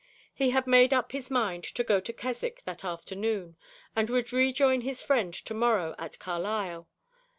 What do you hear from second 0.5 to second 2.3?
made up his mind to go to